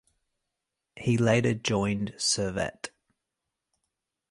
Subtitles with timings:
[0.97, 2.89] He later joined Servette.